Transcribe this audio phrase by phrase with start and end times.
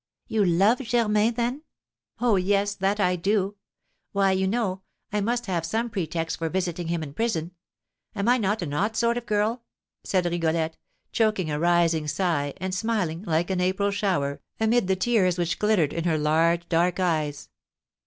[0.25, 1.61] "You love Germain, then?"
[2.19, 3.57] "Oh, yes, that I do!
[4.13, 4.81] Why, you know,
[5.13, 7.51] I must have some pretext for visiting him in prison.
[8.15, 9.61] Am I not an odd sort of girl?"
[10.03, 10.75] said Rigolette,
[11.11, 15.93] choking a rising sigh, and smiling, like an April shower, amid the tears which glittered
[15.93, 17.49] in her large dark eyes.